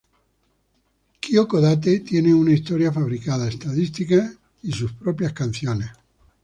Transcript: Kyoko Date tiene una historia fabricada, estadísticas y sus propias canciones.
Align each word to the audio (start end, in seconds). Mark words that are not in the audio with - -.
Kyoko 1.21 1.61
Date 1.61 1.99
tiene 1.99 2.33
una 2.33 2.53
historia 2.53 2.91
fabricada, 2.91 3.47
estadísticas 3.47 4.35
y 4.63 4.71
sus 4.71 4.93
propias 4.93 5.31
canciones. 5.33 5.91